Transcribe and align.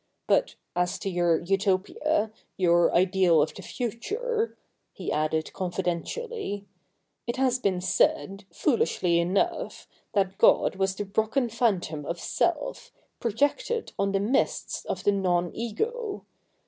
But 0.25 0.55
as 0.75 0.97
to 0.97 1.11
your 1.11 1.41
Utopia, 1.41 2.31
your 2.57 2.91
ideal 2.91 3.39
of 3.39 3.53
the 3.53 3.61
future 3.61 4.57
—'he 4.93 5.11
added 5.11 5.53
confidentially, 5.53 6.65
'it 7.27 7.35
has 7.35 7.59
been 7.59 7.81
said, 7.81 8.45
foolishly 8.51 9.19
enough, 9.19 9.87
that 10.13 10.39
God 10.39 10.77
was 10.77 10.95
the 10.95 11.05
Brocken 11.05 11.49
phantom 11.51 12.03
of 12.07 12.19
self, 12.19 12.91
projected 13.19 13.91
on 13.99 14.11
the 14.11 14.19
mists 14.19 14.85
of 14.85 15.03
the 15.03 15.11
noji 15.11 15.51
ego. 15.53 16.25